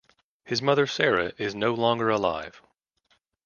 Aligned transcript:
His 0.43 0.63
mother 0.63 0.87
Sara 0.87 1.31
is 1.37 1.53
no 1.53 1.75
longer 1.75 2.09
alive. 2.09 2.63